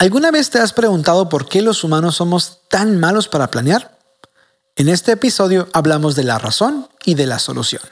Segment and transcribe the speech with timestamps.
[0.00, 3.96] ¿Alguna vez te has preguntado por qué los humanos somos tan malos para planear?
[4.74, 7.82] En este episodio hablamos de la razón y de la solución.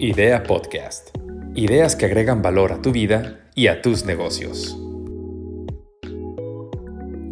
[0.00, 1.10] Idea Podcast.
[1.54, 4.76] Ideas que agregan valor a tu vida y a tus negocios.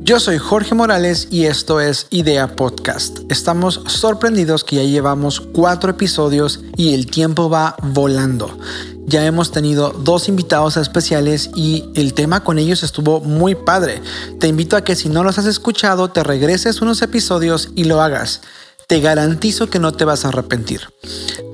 [0.05, 3.21] Yo soy Jorge Morales y esto es Idea Podcast.
[3.29, 8.57] Estamos sorprendidos que ya llevamos cuatro episodios y el tiempo va volando.
[9.07, 14.01] Ya hemos tenido dos invitados especiales y el tema con ellos estuvo muy padre.
[14.39, 18.01] Te invito a que si no los has escuchado, te regreses unos episodios y lo
[18.01, 18.41] hagas.
[18.87, 20.89] Te garantizo que no te vas a arrepentir.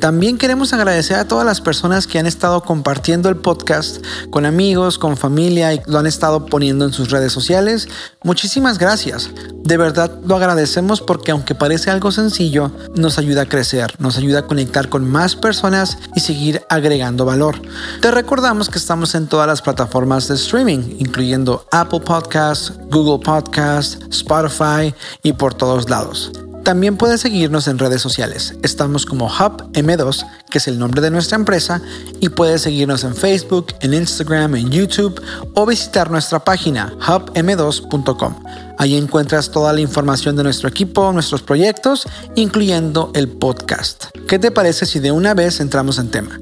[0.01, 4.97] También queremos agradecer a todas las personas que han estado compartiendo el podcast con amigos,
[4.99, 7.89] con familia y lo han estado poniendo en sus redes sociales.
[8.23, 9.31] Muchísimas gracias.
[9.65, 14.41] De verdad lo agradecemos porque aunque parece algo sencillo, nos ayuda a crecer, nos ayuda
[14.41, 17.61] a conectar con más personas y seguir agregando valor.
[18.01, 23.99] Te recordamos que estamos en todas las plataformas de streaming, incluyendo Apple Podcasts, Google Podcasts,
[24.11, 26.31] Spotify y por todos lados.
[26.69, 28.53] También puedes seguirnos en redes sociales.
[28.63, 31.81] Estamos como Hub M2, que es el nombre de nuestra empresa,
[32.21, 35.19] y puedes seguirnos en Facebook, en Instagram, en YouTube
[35.55, 38.45] o visitar nuestra página hubm2.com.
[38.77, 44.05] Ahí encuentras toda la información de nuestro equipo, nuestros proyectos, incluyendo el podcast.
[44.29, 46.39] ¿Qué te parece si de una vez entramos en tema?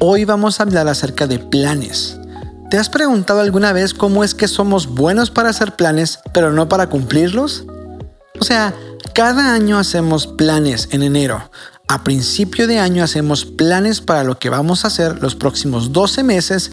[0.00, 2.18] Hoy vamos a hablar acerca de planes.
[2.68, 6.68] ¿Te has preguntado alguna vez cómo es que somos buenos para hacer planes, pero no
[6.68, 7.64] para cumplirlos?
[8.38, 8.74] O sea,
[9.14, 11.50] cada año hacemos planes en enero.
[11.88, 16.22] A principio de año hacemos planes para lo que vamos a hacer los próximos 12
[16.22, 16.72] meses,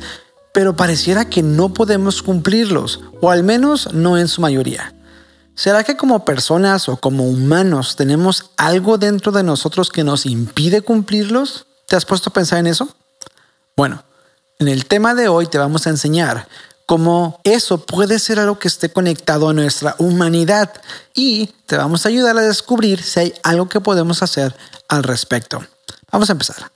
[0.53, 4.93] pero pareciera que no podemos cumplirlos, o al menos no en su mayoría.
[5.55, 10.81] ¿Será que como personas o como humanos tenemos algo dentro de nosotros que nos impide
[10.81, 11.67] cumplirlos?
[11.87, 12.95] ¿Te has puesto a pensar en eso?
[13.75, 14.03] Bueno,
[14.57, 16.47] en el tema de hoy te vamos a enseñar
[16.89, 20.71] cómo eso puede ser algo que esté conectado a nuestra humanidad
[21.13, 24.55] y te vamos a ayudar a descubrir si hay algo que podemos hacer
[24.87, 25.63] al respecto.
[26.11, 26.71] Vamos a empezar.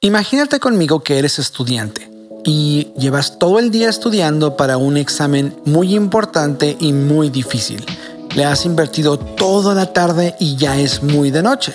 [0.00, 2.08] Imagínate conmigo que eres estudiante
[2.44, 7.84] y llevas todo el día estudiando para un examen muy importante y muy difícil.
[8.36, 11.74] Le has invertido toda la tarde y ya es muy de noche.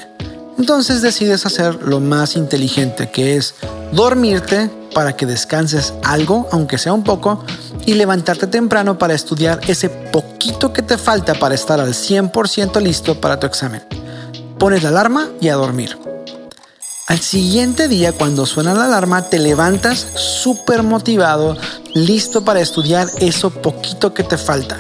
[0.57, 3.55] Entonces decides hacer lo más inteligente que es
[3.91, 7.43] dormirte para que descanses algo, aunque sea un poco,
[7.85, 13.19] y levantarte temprano para estudiar ese poquito que te falta para estar al 100% listo
[13.19, 13.83] para tu examen.
[14.57, 15.97] Pones la alarma y a dormir.
[17.07, 21.57] Al siguiente día, cuando suena la alarma, te levantas súper motivado,
[21.93, 24.77] listo para estudiar eso poquito que te falta.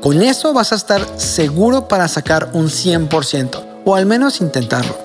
[0.00, 4.96] Con eso vas a estar seguro para sacar un 100%, o al menos intentarlo.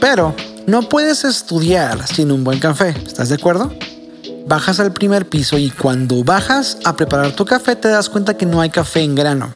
[0.00, 0.34] Pero
[0.66, 3.72] no puedes estudiar sin un buen café, ¿estás de acuerdo?
[4.46, 8.46] Bajas al primer piso y cuando bajas a preparar tu café te das cuenta que
[8.46, 9.54] no hay café en grano.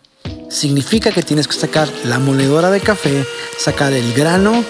[0.49, 3.25] Significa que tienes que sacar la moledora de café,
[3.59, 4.65] sacar el grano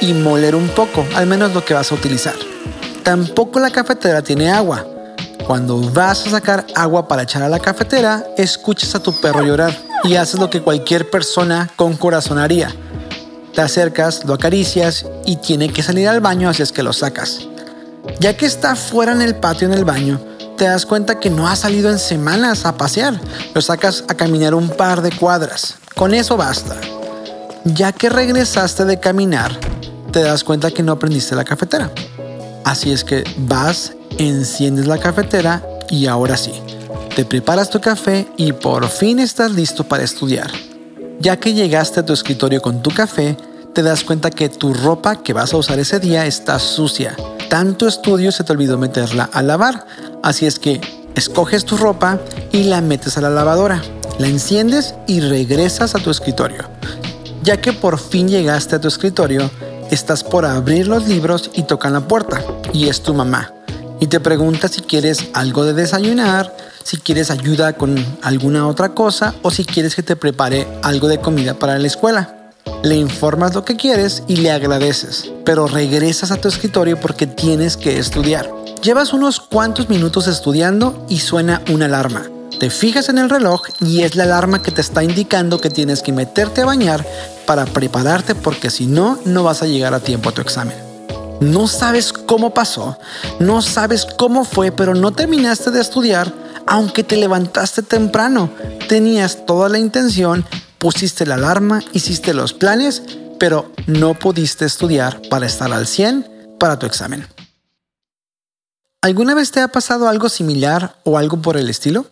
[0.00, 2.34] y moler un poco, al menos lo que vas a utilizar.
[3.02, 4.86] Tampoco la cafetera tiene agua.
[5.46, 9.76] Cuando vas a sacar agua para echar a la cafetera, escuchas a tu perro llorar
[10.04, 12.74] y haces lo que cualquier persona con corazón haría
[13.52, 17.49] te acercas, lo acaricias y tiene que salir al baño así es que lo sacas.
[18.18, 20.20] Ya que está fuera en el patio en el baño,
[20.56, 23.18] te das cuenta que no ha salido en semanas a pasear.
[23.54, 25.76] Lo sacas a caminar un par de cuadras.
[25.94, 26.76] Con eso basta.
[27.64, 29.58] Ya que regresaste de caminar,
[30.12, 31.90] te das cuenta que no aprendiste la cafetera.
[32.64, 36.52] Así es que vas, enciendes la cafetera y ahora sí,
[37.14, 40.50] te preparas tu café y por fin estás listo para estudiar.
[41.20, 43.36] Ya que llegaste a tu escritorio con tu café,
[43.74, 47.16] te das cuenta que tu ropa que vas a usar ese día está sucia.
[47.50, 49.84] Tanto estudio se te olvidó meterla a lavar.
[50.22, 50.80] Así es que
[51.16, 52.20] escoges tu ropa
[52.52, 53.82] y la metes a la lavadora.
[54.20, 56.70] La enciendes y regresas a tu escritorio.
[57.42, 59.50] Ya que por fin llegaste a tu escritorio,
[59.90, 62.40] estás por abrir los libros y tocan la puerta.
[62.72, 63.52] Y es tu mamá.
[63.98, 69.34] Y te pregunta si quieres algo de desayunar, si quieres ayuda con alguna otra cosa
[69.42, 72.39] o si quieres que te prepare algo de comida para la escuela.
[72.82, 77.76] Le informas lo que quieres y le agradeces, pero regresas a tu escritorio porque tienes
[77.76, 78.50] que estudiar.
[78.82, 82.28] Llevas unos cuantos minutos estudiando y suena una alarma.
[82.58, 86.02] Te fijas en el reloj y es la alarma que te está indicando que tienes
[86.02, 87.06] que meterte a bañar
[87.46, 90.76] para prepararte porque si no, no vas a llegar a tiempo a tu examen.
[91.40, 92.98] No sabes cómo pasó,
[93.38, 96.32] no sabes cómo fue, pero no terminaste de estudiar
[96.70, 98.48] aunque te levantaste temprano,
[98.88, 100.44] tenías toda la intención,
[100.80, 103.02] pusiste la alarma, hiciste los planes,
[103.38, 107.28] pero no pudiste estudiar para estar al 100 para tu examen.
[109.02, 112.06] ¿Alguna vez te ha pasado algo similar o algo por el estilo?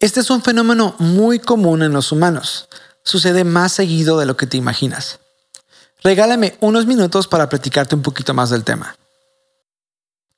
[0.00, 2.68] Este es un fenómeno muy común en los humanos.
[3.04, 5.18] Sucede más seguido de lo que te imaginas.
[6.02, 8.96] Regálame unos minutos para platicarte un poquito más del tema.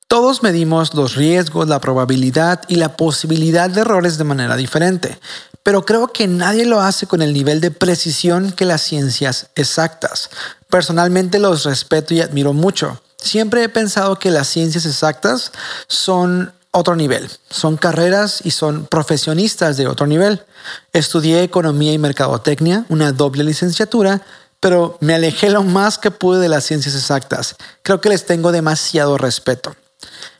[0.07, 5.19] Todos medimos los riesgos, la probabilidad y la posibilidad de errores de manera diferente,
[5.63, 10.29] pero creo que nadie lo hace con el nivel de precisión que las ciencias exactas.
[10.69, 13.01] Personalmente los respeto y admiro mucho.
[13.17, 15.51] Siempre he pensado que las ciencias exactas
[15.87, 20.43] son otro nivel, son carreras y son profesionistas de otro nivel.
[20.93, 24.21] Estudié economía y mercadotecnia, una doble licenciatura,
[24.59, 27.55] pero me alejé lo más que pude de las ciencias exactas.
[27.83, 29.75] Creo que les tengo demasiado respeto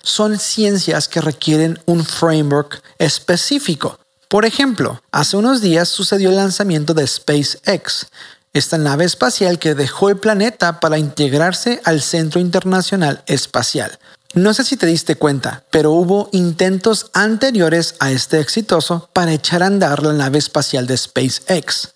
[0.04, 4.00] son ciencias que requieren un framework específico.
[4.32, 8.08] Por ejemplo, hace unos días sucedió el lanzamiento de SpaceX,
[8.54, 14.00] esta nave espacial que dejó el planeta para integrarse al Centro Internacional Espacial.
[14.34, 19.64] No sé si te diste cuenta, pero hubo intentos anteriores a este exitoso para echar
[19.64, 21.90] a andar la nave espacial de SpaceX.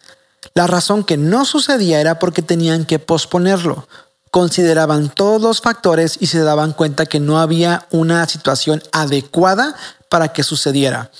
[0.53, 3.87] La razón que no sucedía era porque tenían que posponerlo,
[4.29, 9.73] consideraban todos los factores y se daban cuenta que no había una situación adecuada
[10.09, 11.11] para que sucediera.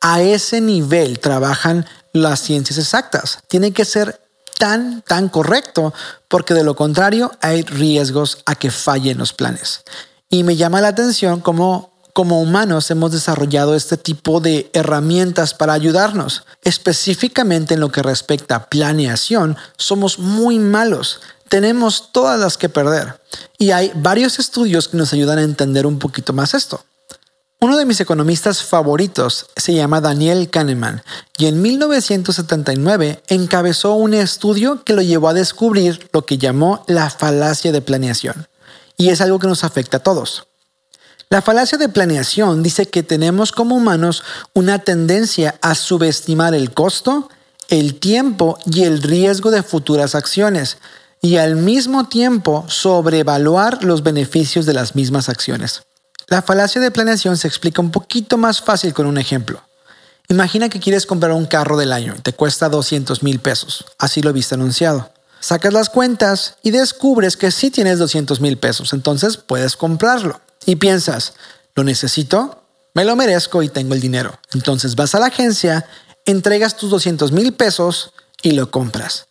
[0.00, 3.38] A ese nivel trabajan las ciencias exactas.
[3.48, 4.20] Tiene que ser
[4.58, 5.92] tan, tan correcto
[6.28, 9.82] porque de lo contrario hay riesgos a que fallen los planes.
[10.28, 15.74] Y me llama la atención cómo como humanos hemos desarrollado este tipo de herramientas para
[15.74, 16.44] ayudarnos.
[16.62, 21.20] Específicamente en lo que respecta a planeación, somos muy malos
[21.50, 23.20] tenemos todas las que perder.
[23.58, 26.82] Y hay varios estudios que nos ayudan a entender un poquito más esto.
[27.62, 31.02] Uno de mis economistas favoritos se llama Daniel Kahneman
[31.36, 37.10] y en 1979 encabezó un estudio que lo llevó a descubrir lo que llamó la
[37.10, 38.48] falacia de planeación.
[38.96, 40.46] Y es algo que nos afecta a todos.
[41.28, 44.22] La falacia de planeación dice que tenemos como humanos
[44.54, 47.28] una tendencia a subestimar el costo,
[47.68, 50.78] el tiempo y el riesgo de futuras acciones,
[51.20, 55.82] y al mismo tiempo sobrevaluar los beneficios de las mismas acciones.
[56.30, 59.64] La falacia de planeación se explica un poquito más fácil con un ejemplo.
[60.28, 63.84] Imagina que quieres comprar un carro del año y te cuesta 200 mil pesos.
[63.98, 65.12] Así lo viste anunciado.
[65.40, 70.40] Sacas las cuentas y descubres que sí tienes 200 mil pesos, entonces puedes comprarlo.
[70.66, 71.34] Y piensas,
[71.74, 72.62] ¿lo necesito?
[72.94, 74.38] Me lo merezco y tengo el dinero.
[74.52, 75.84] Entonces vas a la agencia,
[76.26, 79.26] entregas tus 200 mil pesos y lo compras.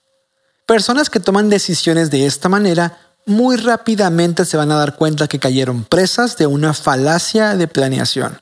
[0.66, 5.40] Personas que toman decisiones de esta manera muy rápidamente se van a dar cuenta que
[5.40, 8.42] cayeron presas de una falacia de planeación.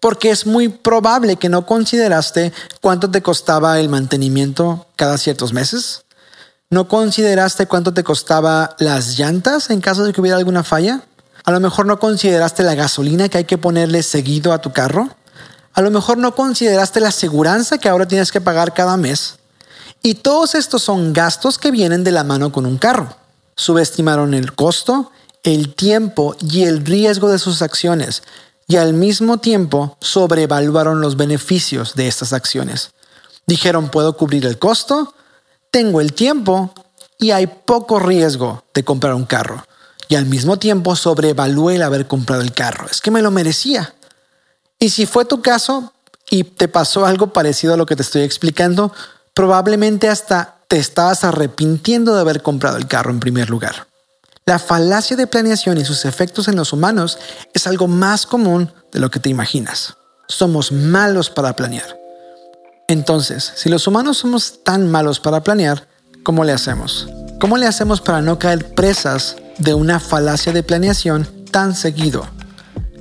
[0.00, 6.04] Porque es muy probable que no consideraste cuánto te costaba el mantenimiento cada ciertos meses.
[6.70, 11.02] ¿No consideraste cuánto te costaba las llantas en caso de que hubiera alguna falla?
[11.44, 15.08] A lo mejor no consideraste la gasolina que hay que ponerle seguido a tu carro.
[15.74, 19.36] A lo mejor no consideraste la aseguranza que ahora tienes que pagar cada mes.
[20.02, 23.21] Y todos estos son gastos que vienen de la mano con un carro.
[23.56, 25.10] Subestimaron el costo,
[25.42, 28.22] el tiempo y el riesgo de sus acciones
[28.72, 32.92] y al mismo tiempo sobrevaluaron los beneficios de estas acciones.
[33.46, 35.14] Dijeron, puedo cubrir el costo,
[35.70, 36.72] tengo el tiempo
[37.18, 39.64] y hay poco riesgo de comprar un carro.
[40.08, 42.86] Y al mismo tiempo sobrevalué el haber comprado el carro.
[42.90, 43.94] Es que me lo merecía.
[44.78, 45.92] Y si fue tu caso
[46.30, 48.92] y te pasó algo parecido a lo que te estoy explicando,
[49.34, 53.88] probablemente hasta te estabas arrepintiendo de haber comprado el carro en primer lugar.
[54.46, 57.18] La falacia de planeación y sus efectos en los humanos
[57.52, 59.98] es algo más común de lo que te imaginas.
[60.28, 61.98] Somos malos para planear.
[62.88, 65.88] Entonces, si los humanos somos tan malos para planear,
[66.22, 67.06] ¿cómo le hacemos?
[67.38, 72.26] ¿Cómo le hacemos para no caer presas de una falacia de planeación tan seguido?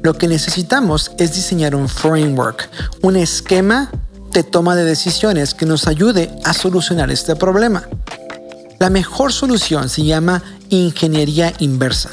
[0.04, 2.70] Lo que necesitamos es diseñar un framework,
[3.02, 3.90] un esquema
[4.34, 7.88] de toma de decisiones que nos ayude a solucionar este problema.
[8.80, 12.10] La mejor solución se llama ingeniería inversa,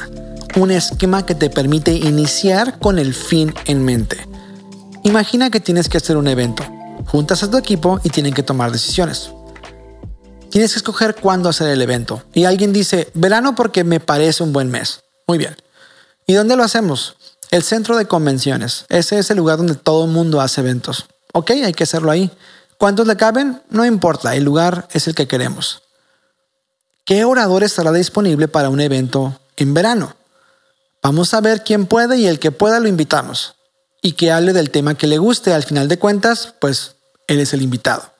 [0.57, 4.19] un esquema que te permite iniciar con el fin en mente.
[5.05, 6.65] Imagina que tienes que hacer un evento,
[7.07, 9.31] juntas a tu equipo y tienen que tomar decisiones.
[10.51, 12.23] Tienes que escoger cuándo hacer el evento.
[12.35, 15.03] Y alguien dice, verano porque me parece un buen mes.
[15.27, 15.57] Muy bien.
[16.27, 17.17] ¿Y dónde lo hacemos?
[17.51, 18.85] El centro de convenciones.
[18.89, 21.07] Ese es el lugar donde todo el mundo hace eventos.
[21.33, 22.31] Ok, hay que hacerlo ahí.
[22.79, 23.61] ¿Cuántos le caben?
[23.71, 25.83] No importa, el lugar es el que queremos.
[27.05, 30.15] ¿Qué orador estará disponible para un evento en verano?
[31.03, 33.55] Vamos a ver quién puede y el que pueda lo invitamos.
[34.03, 35.53] Y que hable del tema que le guste.
[35.53, 38.13] Al final de cuentas, pues él es el invitado.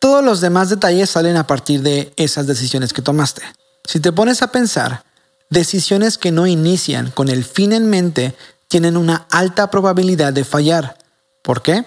[0.00, 3.42] Todos los demás detalles salen a partir de esas decisiones que tomaste.
[3.84, 5.04] Si te pones a pensar,
[5.50, 8.34] decisiones que no inician con el fin en mente
[8.68, 10.96] tienen una alta probabilidad de fallar.
[11.42, 11.84] ¿Por qué?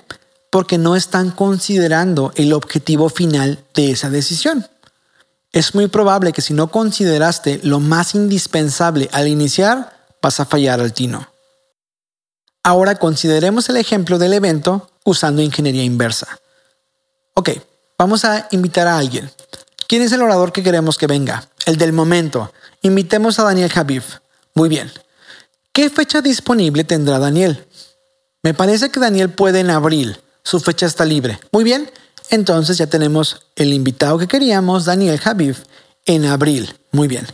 [0.54, 4.68] Porque no están considerando el objetivo final de esa decisión.
[5.52, 10.80] Es muy probable que si no consideraste lo más indispensable al iniciar, vas a fallar
[10.80, 11.28] al tino.
[12.62, 16.40] Ahora consideremos el ejemplo del evento usando ingeniería inversa.
[17.34, 17.50] Ok,
[17.98, 19.32] vamos a invitar a alguien.
[19.88, 21.50] ¿Quién es el orador que queremos que venga?
[21.66, 22.54] El del momento.
[22.84, 24.18] Invitemos a Daniel Javif.
[24.54, 24.92] Muy bien.
[25.72, 27.66] ¿Qué fecha disponible tendrá Daniel?
[28.44, 30.20] Me parece que Daniel puede en abril.
[30.44, 31.40] Su fecha está libre.
[31.52, 31.90] Muy bien.
[32.30, 35.60] Entonces ya tenemos el invitado que queríamos, Daniel Javif,
[36.06, 36.76] en abril.
[36.92, 37.28] Muy bien.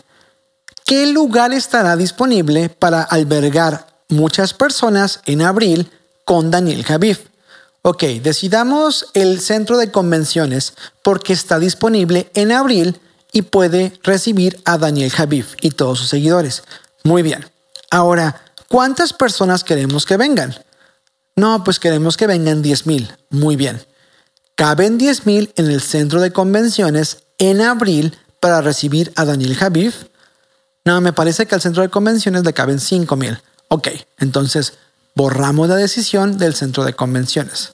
[0.85, 5.89] ¿Qué lugar estará disponible para albergar muchas personas en abril
[6.25, 7.19] con Daniel Javif?
[7.81, 12.99] Ok, decidamos el centro de convenciones porque está disponible en abril
[13.31, 16.63] y puede recibir a Daniel Javif y todos sus seguidores.
[17.03, 17.45] Muy bien.
[17.89, 20.55] Ahora, ¿cuántas personas queremos que vengan?
[21.39, 23.15] No, pues queremos que vengan 10.000.
[23.29, 23.81] Muy bien.
[24.55, 30.07] Caben 10.000 en el centro de convenciones en abril para recibir a Daniel Javif.
[30.83, 33.41] No, me parece que al centro de convenciones le caben 5.000.
[33.69, 34.73] Ok, entonces
[35.15, 37.73] borramos la decisión del centro de convenciones.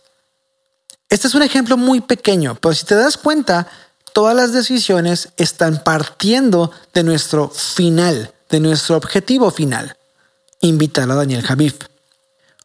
[1.09, 3.67] Este es un ejemplo muy pequeño, pero si te das cuenta,
[4.13, 9.97] todas las decisiones están partiendo de nuestro final, de nuestro objetivo final,
[10.61, 11.77] invitar a Daniel Javif.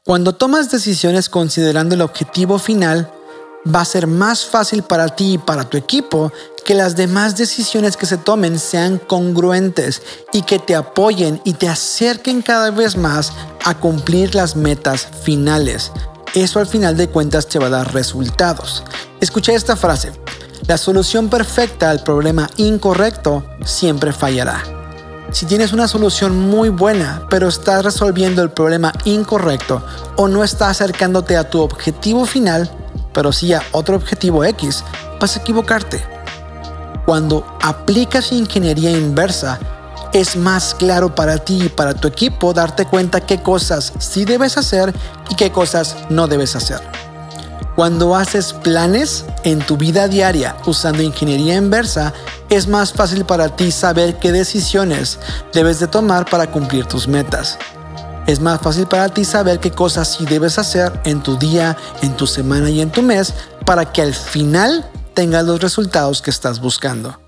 [0.07, 3.13] Cuando tomas decisiones considerando el objetivo final,
[3.67, 6.33] va a ser más fácil para ti y para tu equipo
[6.65, 10.01] que las demás decisiones que se tomen sean congruentes
[10.33, 15.93] y que te apoyen y te acerquen cada vez más a cumplir las metas finales.
[16.35, 18.83] Eso al final de cuentas te va a dar resultados.
[19.21, 20.13] Escucha esta frase.
[20.67, 24.80] La solución perfecta al problema incorrecto siempre fallará.
[25.33, 29.83] Si tienes una solución muy buena, pero estás resolviendo el problema incorrecto
[30.17, 32.69] o no estás acercándote a tu objetivo final,
[33.13, 34.83] pero sí a otro objetivo X,
[35.21, 36.05] vas a equivocarte.
[37.07, 39.61] Cuando aplicas ingeniería inversa,
[40.13, 44.57] es más claro para ti y para tu equipo darte cuenta qué cosas sí debes
[44.57, 44.93] hacer
[45.29, 46.81] y qué cosas no debes hacer.
[47.77, 52.13] Cuando haces planes en tu vida diaria usando ingeniería inversa,
[52.49, 55.19] es más fácil para ti saber qué decisiones
[55.53, 57.59] debes de tomar para cumplir tus metas.
[58.27, 62.17] Es más fácil para ti saber qué cosas sí debes hacer en tu día, en
[62.17, 63.35] tu semana y en tu mes
[63.65, 64.85] para que al final
[65.15, 67.19] tengas los resultados que estás buscando.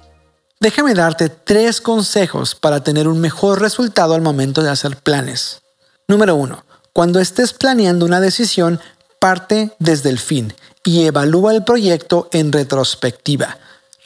[0.61, 5.63] Déjame darte tres consejos para tener un mejor resultado al momento de hacer planes.
[6.07, 8.81] Número uno, cuando estés planeando una decisión,
[9.23, 10.53] parte desde el fin
[10.83, 13.57] y evalúa el proyecto en retrospectiva.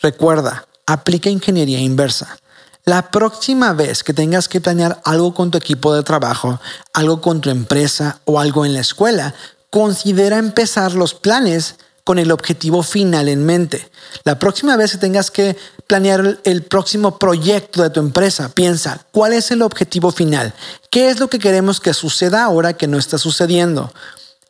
[0.02, 2.36] Recuerda, aplica ingeniería inversa.
[2.84, 6.60] La próxima vez que tengas que planear algo con tu equipo de trabajo,
[6.92, 9.34] algo con tu empresa o algo en la escuela,
[9.70, 13.90] considera empezar los planes con el objetivo final en mente.
[14.24, 15.56] La próxima vez que tengas que
[15.86, 20.52] planear el, próximo proyecto de tu empresa, piensa, ¿cuál es el objetivo final?
[20.90, 23.92] ¿Qué es lo que queremos que suceda ahora que no está sucediendo?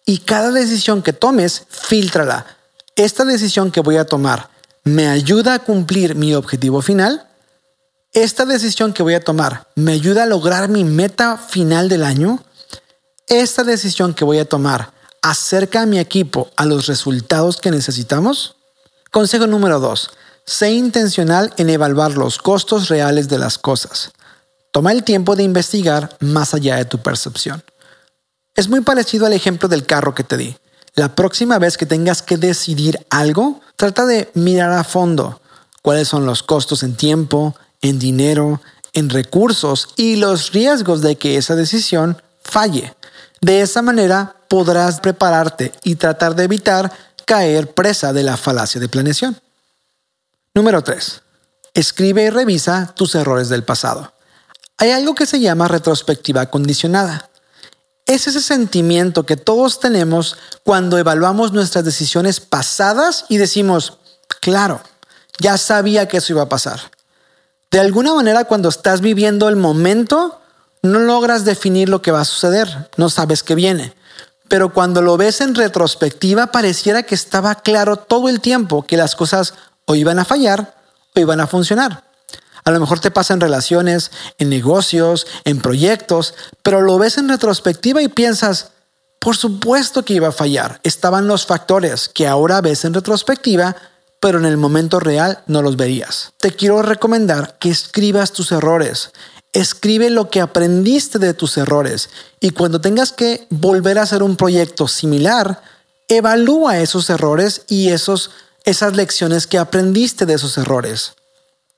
[0.06, 2.46] Y cada decisión que tomes, filtrala.
[2.94, 4.48] ¿Esta decisión que voy a tomar
[4.84, 7.28] me ayuda a cumplir mi objetivo final?
[8.12, 12.42] ¿Esta decisión que voy a tomar me ayuda a lograr mi meta final del año?
[13.26, 18.54] ¿Esta decisión que voy a tomar acerca a mi equipo a los resultados que necesitamos?
[19.10, 20.10] Consejo número 2.
[20.44, 24.12] Sé intencional en evaluar los costos reales de las cosas.
[24.70, 27.64] Toma el tiempo de investigar más allá de tu percepción.
[28.56, 30.56] Es muy parecido al ejemplo del carro que te di.
[30.94, 35.42] La próxima vez que tengas que decidir algo, trata de mirar a fondo
[35.82, 38.62] cuáles son los costos en tiempo, en dinero,
[38.94, 42.94] en recursos y los riesgos de que esa decisión falle.
[43.42, 46.90] De esa manera podrás prepararte y tratar de evitar
[47.26, 49.38] caer presa de la falacia de planeación.
[50.54, 51.20] Número 3.
[51.74, 54.14] Escribe y revisa tus errores del pasado.
[54.78, 57.28] Hay algo que se llama retrospectiva condicionada.
[58.06, 63.98] Es ese sentimiento que todos tenemos cuando evaluamos nuestras decisiones pasadas y decimos,
[64.40, 64.80] claro,
[65.40, 66.80] ya sabía que eso iba a pasar.
[67.70, 70.40] De alguna manera cuando estás viviendo el momento,
[70.82, 73.92] no logras definir lo que va a suceder, no sabes qué viene.
[74.48, 79.16] Pero cuando lo ves en retrospectiva, pareciera que estaba claro todo el tiempo que las
[79.16, 80.76] cosas o iban a fallar
[81.16, 82.05] o iban a funcionar.
[82.66, 87.28] A lo mejor te pasa en relaciones, en negocios, en proyectos, pero lo ves en
[87.28, 88.72] retrospectiva y piensas,
[89.20, 90.80] por supuesto que iba a fallar.
[90.82, 93.76] Estaban los factores que ahora ves en retrospectiva,
[94.18, 96.32] pero en el momento real no los verías.
[96.38, 99.12] Te quiero recomendar que escribas tus errores.
[99.52, 104.34] Escribe lo que aprendiste de tus errores y cuando tengas que volver a hacer un
[104.36, 105.62] proyecto similar,
[106.08, 108.32] evalúa esos errores y esos,
[108.64, 111.12] esas lecciones que aprendiste de esos errores.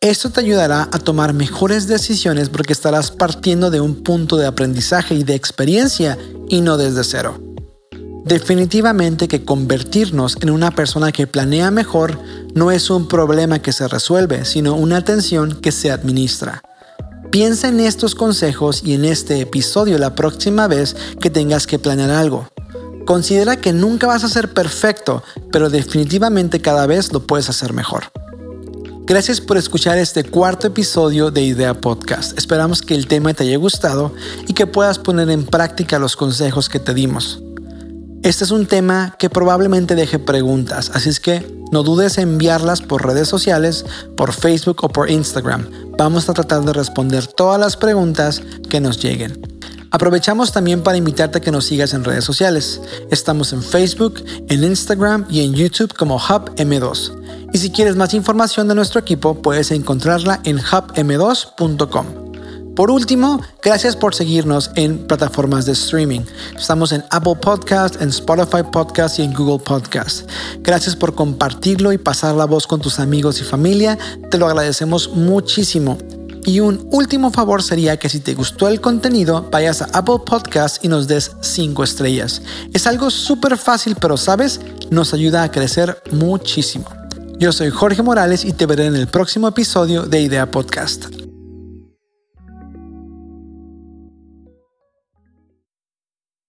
[0.00, 5.16] Esto te ayudará a tomar mejores decisiones porque estarás partiendo de un punto de aprendizaje
[5.16, 6.16] y de experiencia
[6.48, 7.40] y no desde cero.
[8.24, 12.16] Definitivamente que convertirnos en una persona que planea mejor
[12.54, 16.62] no es un problema que se resuelve, sino una tensión que se administra.
[17.32, 22.10] Piensa en estos consejos y en este episodio la próxima vez que tengas que planear
[22.10, 22.46] algo.
[23.04, 28.04] Considera que nunca vas a ser perfecto, pero definitivamente cada vez lo puedes hacer mejor.
[29.08, 32.36] Gracias por escuchar este cuarto episodio de Idea Podcast.
[32.36, 34.12] Esperamos que el tema te haya gustado
[34.46, 37.42] y que puedas poner en práctica los consejos que te dimos.
[38.22, 42.82] Este es un tema que probablemente deje preguntas, así es que no dudes en enviarlas
[42.82, 45.70] por redes sociales, por Facebook o por Instagram.
[45.96, 49.40] Vamos a tratar de responder todas las preguntas que nos lleguen.
[49.90, 52.82] Aprovechamos también para invitarte a que nos sigas en redes sociales.
[53.10, 57.27] Estamos en Facebook, en Instagram y en YouTube como Hub M2.
[57.52, 62.28] Y si quieres más información de nuestro equipo, puedes encontrarla en hubm2.com.
[62.74, 66.20] Por último, gracias por seguirnos en plataformas de streaming.
[66.56, 70.30] Estamos en Apple Podcast, en Spotify Podcast y en Google Podcast.
[70.60, 73.98] Gracias por compartirlo y pasar la voz con tus amigos y familia.
[74.30, 75.98] Te lo agradecemos muchísimo.
[76.44, 80.84] Y un último favor sería que si te gustó el contenido, vayas a Apple Podcast
[80.84, 82.42] y nos des 5 estrellas.
[82.72, 86.97] Es algo súper fácil, pero sabes, nos ayuda a crecer muchísimo.
[87.38, 91.27] Yo soy Jorge Morales y te veré en el próximo episodio de Idea Podcast.